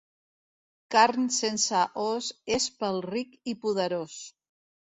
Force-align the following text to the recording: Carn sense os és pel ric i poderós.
Carn 0.95 1.27
sense 1.35 1.83
os 2.05 2.31
és 2.57 2.67
pel 2.81 2.99
ric 3.11 3.39
i 3.55 3.59
poderós. 3.67 4.21